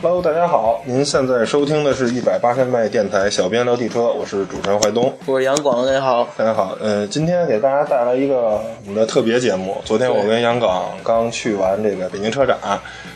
[0.00, 5.12] Hello，大家好，您现在收听的是一百八十迈电台小编聊汽车，我是主持人怀东。
[5.26, 6.28] 我是杨广，大家好。
[6.36, 9.76] 大家好，呃，今天给大家带来一个我们的特别节目。
[9.84, 12.56] 昨天我跟杨广刚去完这个北京车展，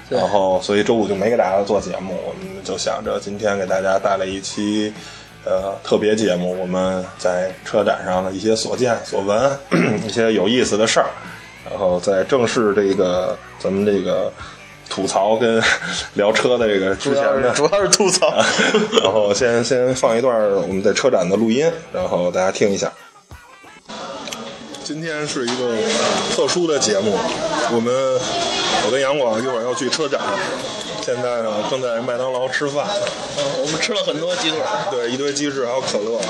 [0.09, 4.93] 然后所以周五就没给大家做节目，我们就想着今天给大家带来一期
[5.45, 9.49] 呃特别节目，我们在车展上的一些所见所闻，
[10.05, 11.07] 一些有意思的事儿，
[11.71, 14.33] 然后在正式这个咱们这个
[14.93, 15.63] 吐槽跟
[16.17, 18.31] 聊车的这个之前的，主要是 吐槽。
[19.03, 22.93] 然后先先放一段我们在车展的录音，然后大家听一下。
[24.85, 25.79] 今天是一个
[26.37, 27.17] 特殊的节目，
[27.73, 27.95] 我们
[28.85, 30.21] 我跟杨广一会儿要去车展，
[31.01, 32.87] 现在呢正在麦当劳吃饭，
[33.39, 34.59] 嗯，我们吃了很多鸡腿，
[34.91, 36.21] 对，一堆鸡翅还有可乐，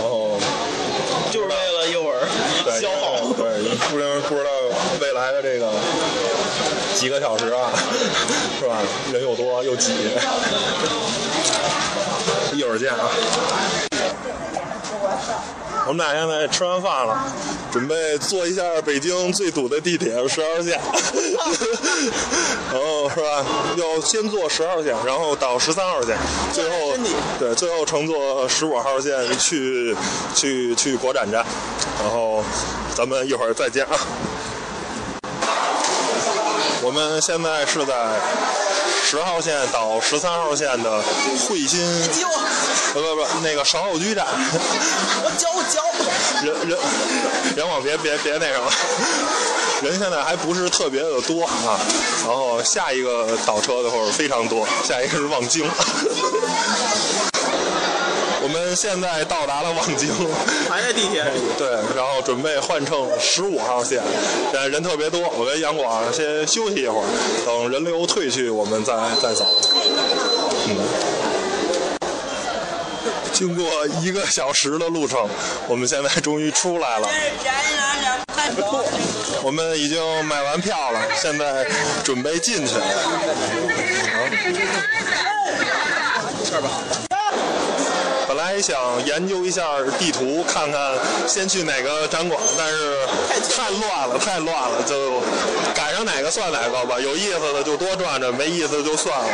[0.00, 0.36] 然后
[1.30, 2.26] 就是为了一会儿
[2.64, 3.32] 对消耗。
[3.36, 4.50] 对，不知不知道
[5.00, 5.70] 未来的这个
[6.96, 7.70] 几个小时啊，
[8.58, 8.78] 是吧？
[9.12, 9.92] 人又多又挤，
[12.54, 13.10] 一会儿见啊。
[15.88, 17.32] 我们俩现在吃完饭了，
[17.70, 20.72] 准备坐一下北京最堵的地铁十号线，
[22.72, 23.44] 然后是吧？
[23.76, 26.16] 要先坐十号线，然后倒十三号线，
[26.52, 26.96] 最后
[27.38, 29.94] 对，最后乘坐十五号线去
[30.34, 31.44] 去去国展站，
[32.02, 32.42] 然后
[32.96, 33.96] 咱们一会儿再见啊。
[36.86, 37.92] 我们现在是在
[39.04, 41.02] 十号线到十三号线的
[41.48, 41.80] 汇新，
[42.12, 42.38] 救我！
[42.94, 44.24] 不不不，那个少后居站。
[44.24, 45.82] 我脚我脚！
[46.44, 46.78] 人人
[47.56, 48.70] 人往别别别那什么，
[49.82, 51.76] 人现在还不是特别的多啊。
[52.24, 55.68] 然后下一个倒车的会儿非常多，下一个是望京。
[58.46, 60.08] 我们现在到达了望京，
[60.70, 61.40] 还在地铁里。
[61.58, 64.00] 对，然后准备换乘十五号线，
[64.52, 67.06] 现在人特别多，我跟杨广先休息一会儿，
[67.44, 69.44] 等人流退去，我们再再走。
[70.68, 70.76] 嗯。
[73.32, 73.66] 经过
[74.00, 75.28] 一个小时的路程，
[75.66, 77.08] 我们现在终于出来了。
[79.42, 81.66] 我们已经买完票了，现在
[82.04, 82.74] 准备进去。
[86.48, 87.15] 这儿吧。
[88.56, 89.62] 本来想研究一下
[89.98, 90.94] 地图，看看
[91.28, 92.96] 先去哪个展馆，但是
[93.54, 95.20] 太乱了，太乱了，就
[95.74, 96.98] 赶上哪个算哪个吧。
[96.98, 99.26] 有意思的就多转转，没意思就算了。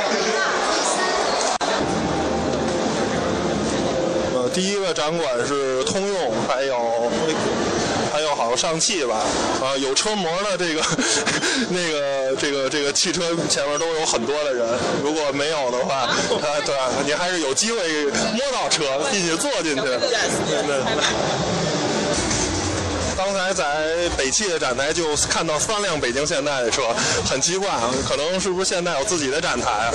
[4.34, 7.01] 呃，第一个展馆是通用，还有
[8.56, 9.22] 上汽吧，
[9.62, 10.82] 啊，有车模的这个
[11.70, 14.66] 那个这个这个汽车前面都有很多的人，
[15.02, 16.16] 如果没有的话，啊，
[16.64, 16.74] 对？
[17.04, 19.82] 你还是有机会摸到车，并且坐进去。
[19.82, 20.82] 对对。
[23.16, 26.82] 刚才在北汽的展台就看到三辆北京现代的车，
[27.24, 29.94] 很奇怪啊，可能是不是现代有自己的展台啊？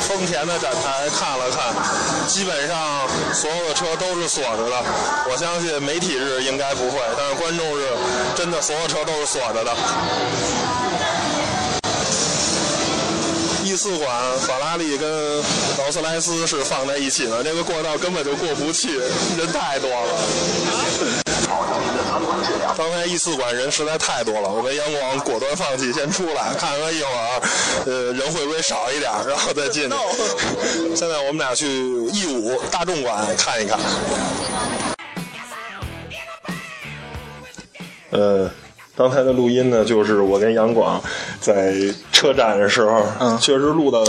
[0.00, 1.74] 丰田的展台看了看，
[2.26, 4.76] 基本上所有的车都是锁着的。
[5.30, 7.86] 我相信媒体日应该不会，但是观众日
[8.34, 9.76] 真的所有车都是锁着的。
[13.64, 14.08] E 四馆
[14.38, 15.38] 法拉利跟
[15.78, 18.98] 劳斯莱斯是放在一起的，这个过道根本就过不去，
[19.36, 21.25] 人太多了。
[22.76, 27.40] 刚才 E 四馆人实在太多了，我跟杨广果断放弃，先出来看看一会儿，
[27.86, 29.96] 呃，人会不会少一点，然后再进去。
[30.94, 33.78] 现在我们俩去 E 五大众馆看一看。
[38.10, 38.50] 呃，
[38.96, 41.02] 刚才的录音呢，就是我跟杨广
[41.40, 41.74] 在
[42.12, 44.04] 车展的时候，嗯确实录的，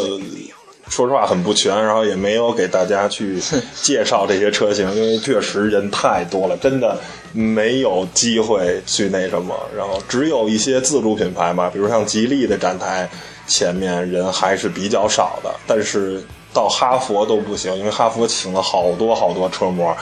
[0.87, 3.41] 说实话很不全，然后也没有给大家去
[3.81, 6.97] 介绍这些车型，因为确实人太多了，真的
[7.37, 9.55] 没有机会去那什么。
[9.77, 13.07] 然后只有一些自主品牌嘛，比如像吉利的展台
[13.45, 19.95] 前面人还是比较少的，但是到哈佛都不行，因为哈佛请了好多好多车模，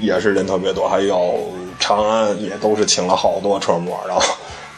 [0.00, 4.22] 也是人特别多，还有长安也都是请了好多车模，然后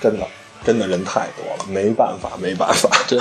[0.01, 0.27] 真的
[0.65, 2.89] 真的人太多了，没办法， 没办法。
[3.09, 3.19] 对，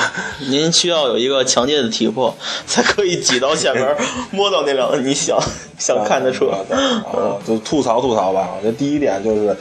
[0.49, 2.35] 您需要有一个强烈的体魄，
[2.67, 3.97] 才可以挤到前面，
[4.31, 5.39] 摸到那辆你想
[5.77, 6.51] 想看的车。
[6.69, 8.49] 对啊就吐槽吐槽吧。
[8.57, 9.55] 我觉得第一点就是，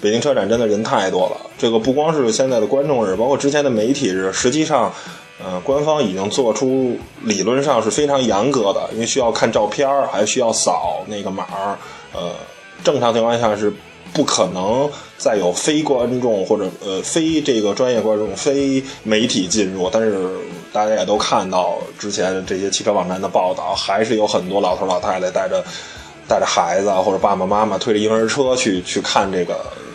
[0.00, 1.36] 北京车展真的人太多了。
[1.58, 4.92] 这个不光是现在的观众日，包括之前的媒体日，实际上，
[5.42, 11.76] 呃，官方已经做出理论上是非常严格的，因为需要看照片儿，还需要扫那个码儿。
[12.12, 12.30] 呃，
[12.84, 13.72] 正常情况下是
[14.16, 19.90] 不可能再有非观众或者呃非这个专业观众、非媒体进入。
[19.92, 20.26] 但是
[20.72, 25.62] 大家也都看到之前这些汽车网站的报道，还是有很多老头老太太带着
[26.26, 29.54] 带着孩子啊或者爸爸妈妈推着婴儿车去去看这个。
[29.54, 29.86] 呃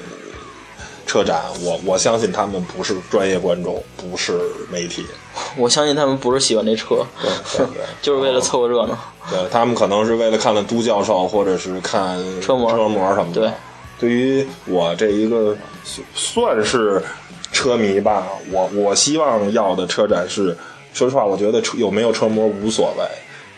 [1.07, 4.39] 车展，我我相信他们不是专业观众，不是
[4.71, 5.05] 媒体，
[5.57, 8.97] 我相信他们不是喜欢这车，对对对 就是为了凑个热闹。
[9.29, 13.41] 对他们可能是为了看看都教授，或者是看车模车模什么的。
[13.41, 13.51] 对，
[14.01, 15.55] 对于我这一个
[16.15, 17.01] 算是
[17.51, 20.57] 车迷吧，我我希望要的车展是，
[20.91, 23.05] 说实话，我觉得车有没有车模无所谓。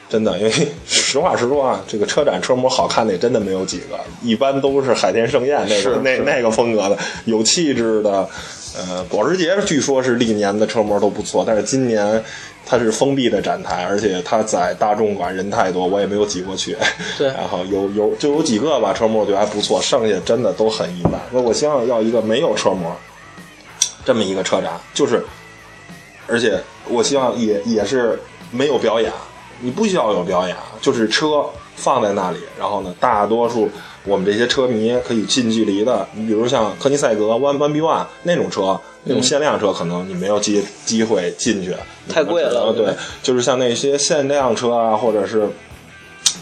[0.10, 0.52] 真的，因为
[0.86, 8.28] 实话实说啊， 这个车展车模好看的也真的没有几个，一般都是海天盛宴那个那那个风格的，有气质的。
[8.76, 12.24] 呃，保时捷据说是历年的车模都不错，但是今年
[12.66, 16.76] 它是封闭的展台，而且它在大众馆人太多，我也没有挤过去。
[17.18, 21.14] 对 然后有有就有几个吧，车模我觉得还不错，剩下真的都很一般。
[21.32, 22.96] 那我希望要一个没有车模
[24.04, 25.24] 这么一个车展，就是，
[26.28, 26.60] 而且
[26.90, 29.12] 我希望也也是没有表演，
[29.60, 33.70] 你不需要有表演，就是车放在那里，然后呢，大多数
[34.06, 41.76] 我们这些车迷可以近距离的，你比如像科尼赛格 One One B One 那种车，那种限量车，可能你没有机机会进去，
[42.08, 45.50] 太贵了呃对，就是像那些限量车啊，或者是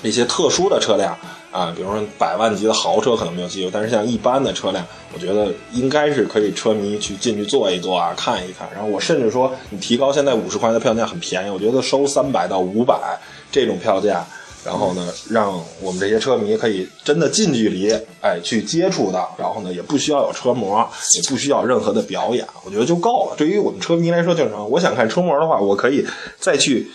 [0.03, 1.17] 一些特殊的车辆
[1.51, 8.67] 啊，比如说百万级的豪车可能没有机会，但是像一般的车辆，我觉得应该是可以车迷去进去坐一坐啊，看一看。
[8.73, 13.19] 然后我甚至说，你提高现在五十块钱的票价很便宜，我觉得收三百到五百
[13.51, 14.25] 这种票价。
[14.63, 17.91] 然后呢，让我们这些车迷可以真的近距离，
[18.21, 23.35] 哎，去接触到，然后呢，也不需要有车模，也不需要任何的表演，我觉得就够了。
[23.35, 26.05] 对于我们车迷来说，就是我想看车模的话，我可以
[26.39, 26.91] 再去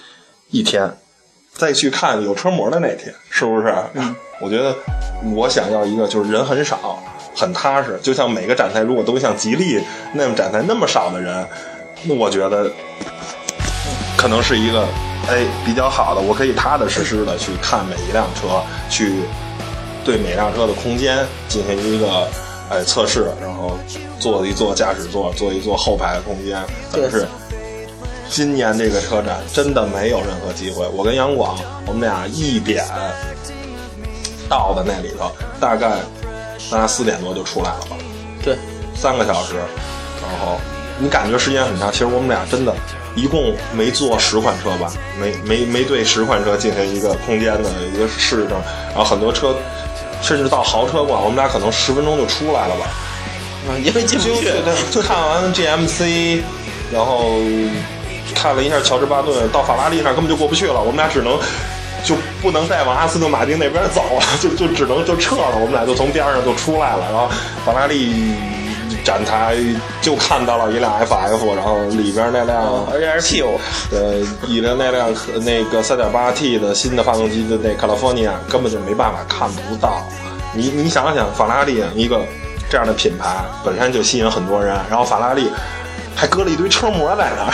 [0.51, 0.97] 一天，
[1.55, 3.75] 再去看有车模的那天，是不是？
[3.95, 4.75] 嗯，我觉得
[5.35, 7.03] 我想要一个就是人很少，
[7.35, 9.81] 很踏实，就像每个展台如果都像吉利
[10.13, 11.45] 那么展台那么少的人，
[12.05, 12.71] 那我觉得
[14.17, 14.87] 可能是一个
[15.29, 19.23] 哎比较好的，我可以踏踏实实的去看每一辆车，去
[20.05, 22.29] 对每辆车的空间进行一个
[22.71, 23.79] 哎测试，然后
[24.19, 26.63] 坐一坐驾驶座，坐一坐后排的空间，
[26.93, 27.27] 但是。
[28.29, 30.85] 今年这个车展真的没有任何机会。
[30.89, 31.57] 我跟杨广，
[31.87, 32.85] 我们俩一点
[34.49, 35.31] 到的那里头，
[35.61, 35.91] 大概
[36.69, 37.97] 咱俩四点多就出来了吧，
[38.43, 38.59] 对，
[38.97, 39.55] 三个小时。
[39.55, 40.59] 然后
[40.99, 42.75] 你感觉时间很长，其实我们俩真的
[43.17, 48.57] 一共没坐十款车吧，没没没对十款车进行一个空间的一个试乘。
[48.91, 49.57] 然后很多车，
[50.23, 52.87] 甚至到豪车馆，我们俩可能十分钟就出来了吧。
[53.69, 54.53] 嗯因为进不去。
[54.93, 56.41] 就看完 GMC，
[56.93, 57.33] 然后
[58.35, 61.37] 看了一下乔治巴顿，到法拉利那根本就过不去了，我们俩只能
[62.05, 67.29] 就不能再往阿斯顿马丁那边走了，就就只能就撤了，我们俩就从边上就出来了，然后
[67.65, 68.35] 法拉利
[69.05, 69.57] 展台
[70.01, 72.87] 就看到了一辆 FF，然后里边那辆。
[72.93, 73.59] 而且还是 P 五，
[73.93, 74.13] 呃，
[74.49, 75.09] 里边那辆
[75.45, 80.03] 那个 3.8T 的新的发动机的那 California 根本就没办法看不到。
[80.53, 82.25] 你你想想，法拉利一个
[82.71, 85.51] 这样的品牌本身就吸引很多人，然后法拉利
[86.15, 87.53] 还搁了一堆车模在那儿，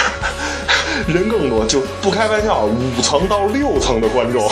[1.13, 4.49] 人更多，就不开玩笑，五层到六层的观众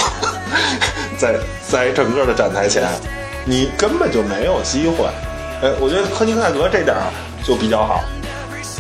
[1.17, 1.37] 在
[1.69, 2.83] 在整个的展台前，
[3.45, 5.07] 你根本就没有机会。
[5.63, 7.13] 呃，我觉得科尼塞格这点儿
[7.45, 8.03] 就比较好，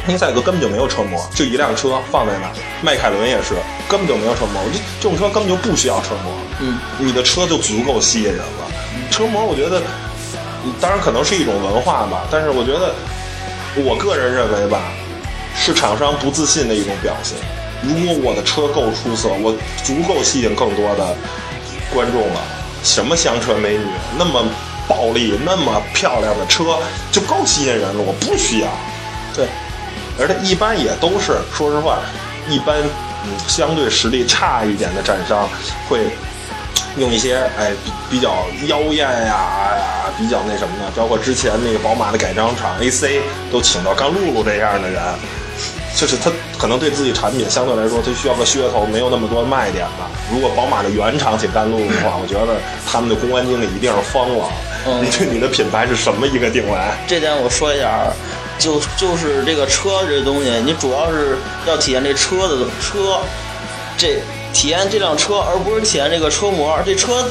[0.06, 2.52] 科尼塞格根本就没有车模，就一辆车放在那儿。
[2.82, 3.54] 迈凯伦也是，
[3.86, 4.62] 根本就没有车模。
[4.72, 8.64] 这这种车根本就不需要车模，嗯，你的车就足够吸引人了。
[9.10, 9.82] 车模，我觉得，
[10.80, 12.94] 当然可能是一种文化吧，但是我觉得，
[13.84, 14.80] 我个人认为吧，
[15.54, 17.36] 是厂商不自信的一种表现。
[17.82, 19.52] 如果我的车够出色，我
[19.84, 21.14] 足够吸引更多的
[21.92, 22.40] 观众了，
[22.82, 23.84] 什么香车美女，
[24.18, 24.44] 那么
[24.90, 26.76] 暴力、那么漂亮的车
[27.12, 28.66] 就够吸引人了，我不需要。
[29.32, 29.46] 对，
[30.18, 32.00] 而且一般也都是，说实话，
[32.48, 32.76] 一般
[33.24, 35.48] 嗯相对实力差一点的战商
[35.88, 36.00] 会
[36.96, 39.36] 用一些哎比比较妖艳呀
[39.78, 43.20] 呀，比较那什么的，包括之前那个宝马的改装厂 AC
[43.52, 45.00] 都请到甘露露这样的人，
[45.94, 50.10] 就是他可能对自己产品相对来说他需要个噱头，没有那么多卖点吧。
[50.32, 52.58] 如果宝马的原厂请甘露露的话，我觉得
[52.90, 54.50] 他们的公关经理一定是疯了。
[54.86, 56.78] 嗯你对 你的品牌是什么一个定位？
[57.06, 58.12] 这点我说一下啊，
[58.58, 63.18] 就就是这个车这东西，你主要是要体验这车的车，
[63.96, 64.22] 这
[64.52, 66.78] 体验这辆车，而不是体验这个车模。
[66.84, 67.24] 这车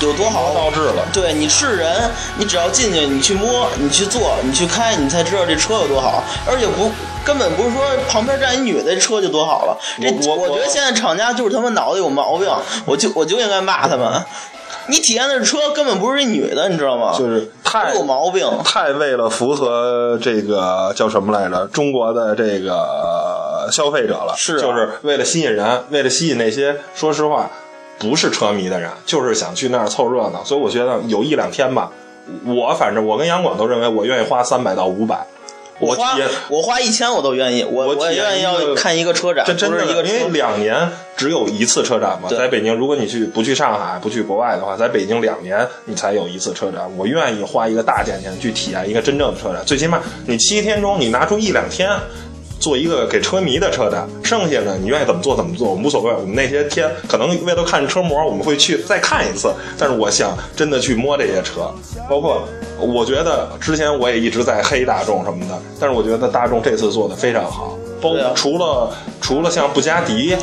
[0.00, 1.04] 有多好，倒置了。
[1.12, 6.24] 对，你是人，你只要进去，你去摸，你去坐，你去开，你才知道这车有多好。
[6.46, 6.90] 而且不，
[7.24, 9.78] 根本不是说旁边站一女的，车就多好了。
[10.26, 12.48] 我我觉得现在厂家就是他妈脑子有毛病，
[12.84, 14.24] 我就我就应该骂他们。
[14.88, 17.14] 你体验的车根本不是一女的，你知道吗？
[17.16, 18.46] 就是太有毛病。
[18.64, 21.66] 太为了符合这个叫什么来着？
[21.68, 27.50] 中国的这个消费者了，是啊就是为了吸引人，为了吸引那些说实话
[27.98, 30.42] 不是车迷的人，就是想去那儿凑热闹。
[30.44, 31.90] 所以我觉得有一两天吧，
[32.44, 35.26] 我反正我跟杨广都认为我愿意花三百到五百
[35.78, 36.16] 我花
[36.48, 40.28] 我花一千我都愿意，我我愿意要看一个车展，这真的，一个因为。
[40.32, 46.80] 两年只有一次车展嘛，在北京，如果你去不去上海，不去国外的话，在北京两年你才有一次车展。
[46.96, 51.88] 我愿意花一个大价钱去体验一个真正的车展，最起码你七天中你拿出一两天。
[52.62, 56.12] 做一个给车迷的车展，剩下的你愿意怎么做怎么做，我们无所谓。
[56.12, 59.52] 我们那些天可能为了看车模，我们会去再看一次。
[59.76, 61.68] 但是我想真的去摸这些车，
[62.08, 62.44] 包括
[62.78, 68.90] 我觉得之前我也一直在黑大众什么的，但是我觉得大众这次做的非常好，包对啊除了
[69.20, 70.36] 除了像布加迪。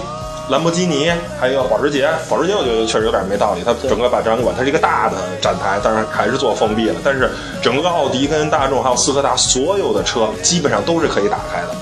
[0.50, 3.62] 兰博基尼，还有保时捷，保时捷我觉得确实有点没道理。
[3.64, 6.96] 它整个把展馆，它是一个大的展台，但是还是做封闭了。
[7.04, 7.30] 但是
[7.62, 11.76] 整个奥迪跟大众还有斯柯达所有的车基本上都是可以打开的，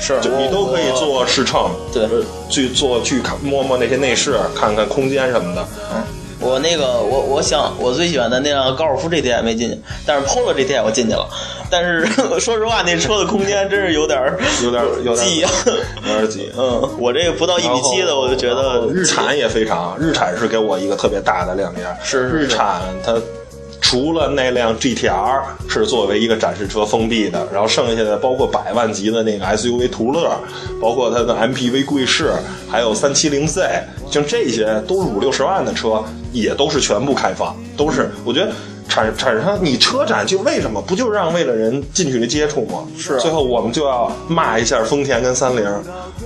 [0.00, 0.90] 是，就你都可以。
[0.96, 5.64] 做试乘，对呃去做去看摸摸那些内饰，看看空间什么的。
[5.92, 6.02] 嗯
[6.42, 11.28] 我那个我我想我最喜欢的那辆高尔夫 GTI 没进去，但是 Polo GTI 我进去了。
[11.68, 12.06] 但是
[12.40, 15.50] 说实话，那车的空间真是有点儿有点有点挤啊。
[15.66, 16.50] 有点挤。
[16.56, 21.86] 嗯，我这个不到一米七的，我就觉得日产也非常，日产是给我一个特别大的亮点。
[22.02, 23.12] 是是是日产它
[23.90, 30.30] 除了那辆 GTR 是作为一个展示车封闭的，然后剩下的包括百万级的那个 SUV 途乐，
[30.80, 32.30] 包括它的 MPV 贵士，
[32.70, 33.68] 还有三七零 Z，
[34.08, 38.52] 像这些都是五六十万的车，也都是全部开放，都是我觉得。
[38.88, 42.80] 产产生你车展就为什么不就让为了人近距离接触吗？
[42.98, 45.64] 是啊最后我们就要骂一下丰田跟三菱，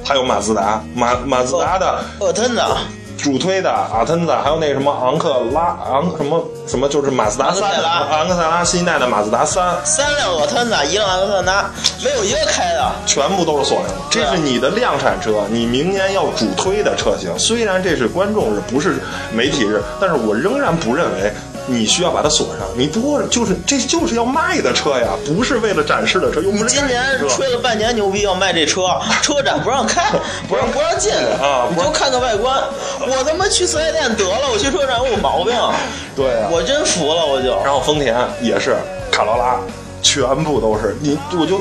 [0.03, 2.77] 还有马自达，马马自达的呃，真的，
[3.17, 11.71] 主推的阿腾子，还有那个什么昂克拉昂什么什么，就是马自达三昂克赛拉昂克赛拉新一代的马自达三，三辆阿特纳，一辆昂克赛拉，
[12.05, 12.93] 没有一个开的。
[13.07, 13.95] 全部都是锁上的。
[14.11, 17.31] 这是你的量产车，你明年要主推的车型。
[17.39, 18.97] 虽然这是观众日，不是
[19.33, 21.33] 媒体日，但是我仍然不认为。
[21.67, 28.83] 你需要把它锁上，你不过就是这就是要卖的车呀，不是为了展示的车，又不是今年吹了半年牛逼要卖这车，
[29.23, 30.11] 车展不让开，
[30.49, 32.63] 不让不让进啊你 就看看外观。
[33.01, 35.55] 我他妈去四 S 店得了，我去车展我有毛病，
[36.15, 37.51] 对啊，我真服了，我就。
[37.65, 38.77] 然后丰田也是
[39.11, 39.59] 卡罗拉，
[40.15, 41.61] 全部都是你，我就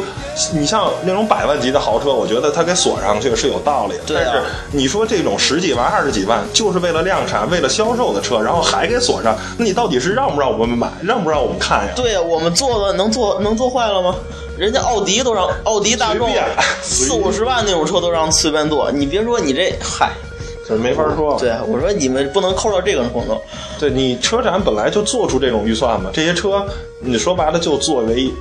[0.53, 4.03] 你像那种百万级的豪车，我觉得它给锁上去是有道理的。
[4.05, 11.93] 对啊但是你说这种十几万、二十几万，就是为了量产、为了销售的车，然后还给锁上，那你到底是让不让我们买，让不让我们看呀？
[11.95, 14.13] 对呀，我们做的能做能做坏了吗？
[14.55, 16.29] 人家奥迪都让奥迪大众
[16.83, 20.12] 四五十万那种车都让随便坐，你别说你这嗨，
[20.67, 21.38] 这没法说。
[21.39, 23.41] 对我说你们不能抠到这个程度。
[23.79, 26.65] 对你车展本来就做出这种预算嘛，这些车
[27.00, 28.32] 你说白了就作为。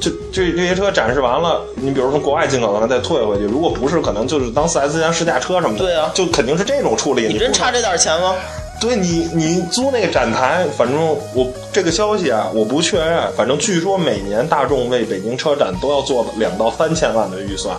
[0.00, 5.84] 就这这些车展示完了，你比如从国外进口的再退回去，如果不是，可能就是当四 S 店试驾车什么的。
[5.84, 7.28] 对啊就肯定是这种处理。
[7.28, 8.34] 你真差这点钱吗？
[8.78, 11.00] 对你，你租那个展台，反正
[11.32, 13.32] 我这个消息啊，我不确认。
[13.34, 17.74] 反正据说每年大众为北京车展都要做两到三千万的预算，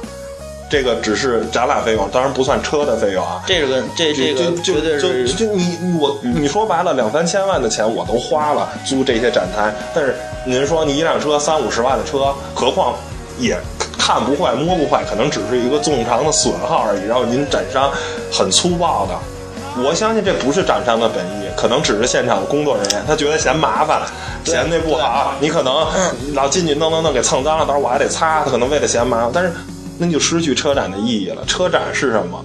[0.70, 3.42] 这个只是展览费用，当然不算车的费用啊。
[3.46, 8.70] 这是个这这个就绝对就是就你你我你说白了两三千万的钱我都花了。
[8.86, 12.94] 租这些展台，但是您说你一辆车三五十万的车，何况
[13.40, 13.58] 也
[13.98, 17.06] 看不坏摸不坏，可能只是一个纵常的损耗而已。
[17.08, 17.92] 然后您展商
[18.32, 24.02] 很粗暴的，我相信这不是展商的本意，可能只是现场的工作人员，他觉得嫌麻烦，
[24.44, 25.88] 嫌那不好，你可能
[26.34, 29.52] 老进去弄弄弄给蹭脏了，到时候我还得擦，他可能为了嫌麻烦，但是
[29.98, 31.44] 那就失去车展的意义了。
[31.46, 32.44] 车展是什么？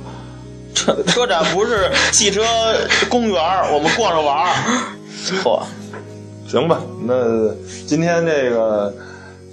[0.73, 2.43] 车车展不是汽车
[3.09, 3.43] 公园，
[3.73, 4.55] 我们逛着玩儿。
[5.43, 5.61] 嚯，
[6.49, 7.53] 行吧，那
[7.87, 8.95] 今天这个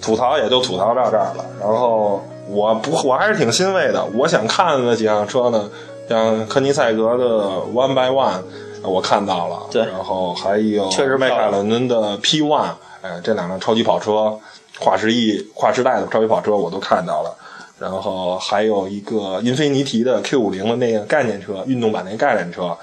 [0.02, 1.46] 吐槽也就吐槽到这儿了。
[1.60, 4.06] 然后我不，我还是挺欣慰的。
[4.14, 5.70] 我想看的几辆车呢，
[6.08, 7.26] 像科尼赛格的
[7.74, 8.42] One by One，
[8.84, 9.60] 我看到了。
[9.72, 12.70] 对然后还有确实迈凯伦的 P One，
[13.02, 14.38] 哎，这两辆超级跑车，
[14.80, 17.36] 跨时翼、跨时代的超级跑车我都看到了。
[17.80, 22.78] 然后还有一个英菲尼迪的 Q 五零的那个概念车，运动版那概念车，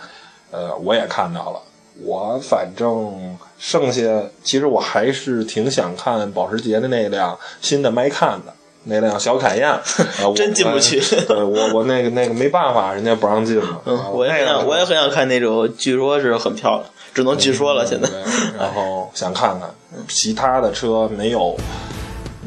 [0.50, 1.60] 呃，我也看到了。
[2.02, 4.02] 我反正剩下，
[4.42, 8.52] 其实我还是挺想看保时捷的那辆新的迈看的
[8.84, 9.70] 那辆小凯宴，
[10.20, 13.80] 呃真进不去对我我那个那个没办法，人家不让进嘛。
[13.84, 16.84] 嗯，我也想，我也很想看那种，据说是很漂亮，
[17.14, 17.86] 只能据说了。
[17.86, 18.18] 现在对
[18.58, 19.70] 然后想看看
[20.08, 21.56] 其他的车没有，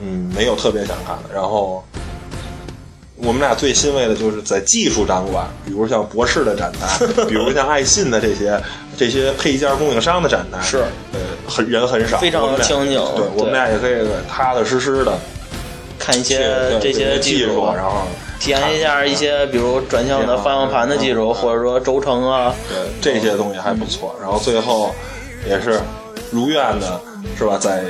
[0.02, 1.34] 嗯，没有特别想看的。
[1.34, 1.82] 然后
[3.18, 8.62] 我们俩最欣慰的就是在技术展馆，比如像博士的展台， 比如像爱信的这些
[8.96, 10.78] 这些配件供应商的展台，是
[11.14, 15.18] 呃很人很少，非常我们俩清静对，我们俩也可以踏踏实实的
[15.98, 18.04] 看一些这些技术，然后
[18.40, 22.54] 体验一下一些，比如转向的方向盘的技术，嗯或者说轴承啊。
[23.02, 24.16] 对这些东西还不错。
[24.22, 24.94] 然后最后
[25.50, 25.80] 也是
[26.32, 27.00] 如愿的
[27.38, 27.84] 是吧，在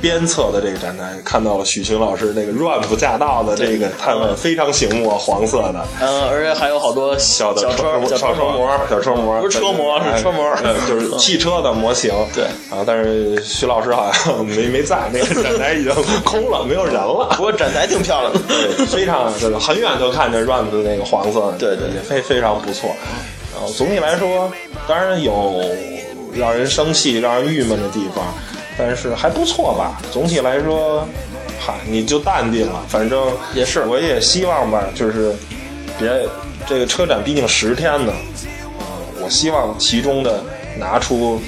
[0.00, 5.84] 边侧的这个展台看到了许晴老师那个 ramp 驾到的这个摊位，非常醒目，黄色的。
[6.00, 10.54] 嗯，而且还有好多小的小车、小车模、小车模，不是车模，是车模，
[10.86, 12.12] 就是汽车的模型。
[12.34, 17.28] 对啊，但是徐老师好像没没在，那个展台已经空了，没有人了。
[17.36, 22.90] 不过展台挺漂亮的，对，非常就是很远就看见 ramp 的那个黄色，对对，也非非常不错。
[23.54, 24.50] 然后总体来说，
[24.86, 25.64] 当然有
[26.36, 28.24] 让人生气、让人郁闷的地方，
[28.76, 30.00] 但是还不错吧。
[30.12, 31.06] 总体来说，
[31.60, 32.84] 嗨，你就淡定了。
[32.88, 35.34] 反正也是，我也希望吧，就是
[35.98, 36.08] 别
[36.66, 38.12] 这个车展毕竟十天呢，
[38.78, 40.42] 呃，我希望其中的
[40.78, 41.40] 拿出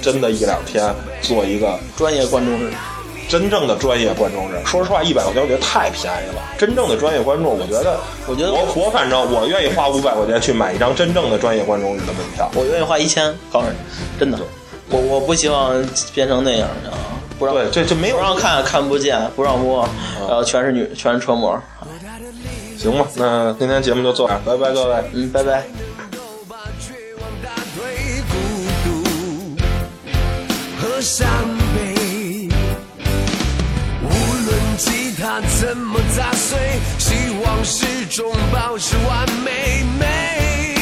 [0.00, 2.72] 真的一两天做一个专业观众日。
[3.28, 6.42] 真正的专业观众是，说实话，一百块钱我觉得太便宜了。
[6.56, 12.50] 真正的专业观众，我觉得，我觉得我我反正我愿意花五百块钱去买一张真正的专业观众日的门票。
[12.54, 13.76] 我愿意花一千，告诉你，
[14.18, 14.38] 真的，
[14.88, 15.74] 我我不希望
[16.14, 16.90] 变成那样的，
[17.38, 19.86] 不让对这这没有不让看看不见，不让摸，
[20.26, 21.60] 然后全是女，全是车模。
[22.78, 25.64] 行吧，那今天节目就做完，拜拜各位，嗯，拜拜。
[35.30, 36.58] 它怎么砸碎？
[36.96, 39.84] 希望始终保持完美。
[40.00, 40.77] 美，